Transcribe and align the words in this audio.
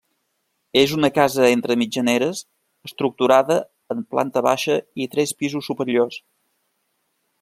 És 0.83 0.93
una 0.95 1.09
casa 1.17 1.43
entre 1.57 1.75
mitjaneres 1.81 2.41
estructurada 2.89 3.59
en 3.97 4.01
planta 4.15 4.43
baixa 4.49 4.79
i 5.07 5.11
tres 5.13 5.35
pisos 5.43 5.71
superiors. 5.73 6.19